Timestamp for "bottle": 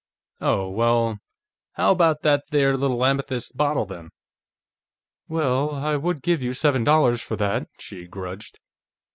3.55-3.85